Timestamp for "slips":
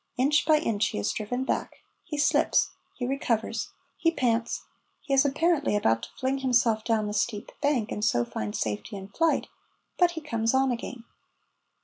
2.17-2.71